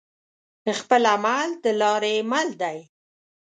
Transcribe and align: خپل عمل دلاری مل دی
خپل 0.79 1.03
عمل 1.15 1.49
دلاری 1.65 2.17
مل 2.31 2.47
دی 2.61 2.77